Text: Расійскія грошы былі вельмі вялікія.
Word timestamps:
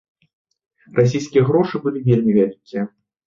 Расійскія 0.99 1.43
грошы 1.51 1.75
былі 1.85 2.03
вельмі 2.09 2.31
вялікія. 2.41 2.89